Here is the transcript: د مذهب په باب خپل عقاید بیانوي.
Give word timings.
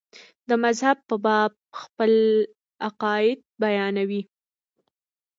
د 0.49 0.51
مذهب 0.63 0.97
په 1.09 1.15
باب 1.25 1.51
خپل 1.81 2.13
عقاید 2.87 3.39
بیانوي. 3.61 4.21